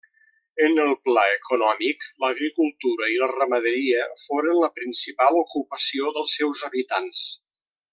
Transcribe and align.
En 0.67 0.79
el 0.85 0.93
pla 1.09 1.25
econòmic, 1.33 2.07
l'agricultura 2.25 3.11
i 3.17 3.21
la 3.25 3.29
ramaderia 3.35 4.09
foren 4.25 4.61
la 4.65 4.73
principal 4.81 5.41
ocupació 5.47 6.13
dels 6.19 6.39
seus 6.41 6.69
habitants. 6.73 7.25